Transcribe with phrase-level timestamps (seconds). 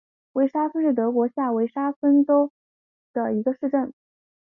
[0.33, 2.51] 维沙芬是德国下萨克森州
[3.13, 3.93] 的一个市镇。